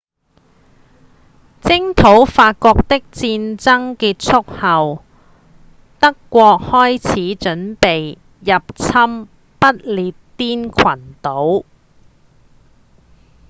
[1.61, 5.03] 征討法國的戰爭結束後
[5.99, 9.27] 德國開始準備入侵
[9.59, 11.65] 不列顛群島